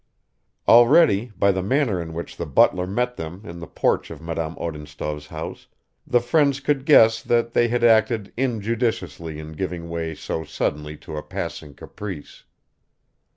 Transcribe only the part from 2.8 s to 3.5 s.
met them